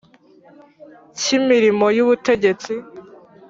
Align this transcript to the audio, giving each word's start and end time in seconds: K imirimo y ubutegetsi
K 1.19 1.21
imirimo 1.37 1.85
y 1.95 1.99
ubutegetsi 2.03 2.73